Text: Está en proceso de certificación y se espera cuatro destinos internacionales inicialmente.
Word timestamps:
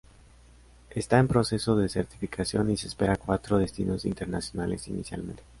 Está 0.89 1.19
en 1.19 1.27
proceso 1.27 1.75
de 1.75 1.87
certificación 1.87 2.71
y 2.71 2.77
se 2.77 2.87
espera 2.87 3.17
cuatro 3.17 3.59
destinos 3.59 4.03
internacionales 4.05 4.87
inicialmente. 4.87 5.43